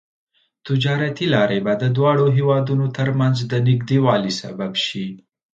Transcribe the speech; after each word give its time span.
تجارتي 0.65 1.25
لارې 1.35 1.59
به 1.65 1.73
د 1.83 1.83
دواړو 1.97 2.25
هېوادونو 2.37 2.85
ترمنځ 2.97 3.37
د 3.51 3.53
نږدیوالي 3.67 4.31
سبب 4.41 4.71
شي. 4.85 5.07